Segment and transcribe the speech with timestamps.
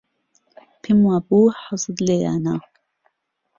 [0.81, 2.55] پێم وابوو حەزت لێیانە.